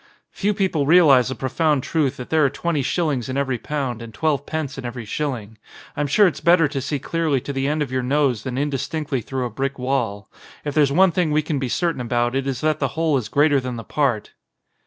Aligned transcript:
"Few 0.31 0.55
people 0.55 0.87
realise 0.87 1.27
the 1.27 1.35
profound 1.35 1.83
truth 1.83 2.17
that 2.17 2.31
there 2.31 2.43
are 2.43 2.49
twenty 2.49 2.81
shillings 2.81 3.29
in 3.29 3.37
every 3.37 3.59
pound 3.59 4.01
and 4.01 4.11
twelve 4.11 4.47
pence 4.47 4.75
in 4.79 4.83
every 4.83 5.05
shilling. 5.05 5.59
I'm 5.95 6.07
sure 6.07 6.25
it's 6.25 6.41
better 6.41 6.67
to 6.69 6.81
see 6.81 6.97
clearly 6.97 7.39
to 7.41 7.53
the 7.53 7.67
end 7.67 7.83
of 7.83 7.91
your 7.91 8.01
nose 8.01 8.41
than 8.41 8.55
indis 8.55 8.89
tinctly 8.89 9.23
through 9.23 9.45
a 9.45 9.51
brick 9.51 9.77
wall. 9.77 10.27
If 10.65 10.73
there's 10.73 10.91
one 10.91 11.11
thing 11.11 11.29
we 11.29 11.43
can 11.43 11.59
be 11.59 11.69
certain 11.69 12.01
about 12.01 12.33
it 12.33 12.47
is 12.47 12.61
that 12.61 12.79
the 12.79 12.97
whole 12.97 13.15
is 13.15 13.29
greater 13.29 13.59
than 13.59 13.75
the 13.75 13.83
part." 13.83 14.31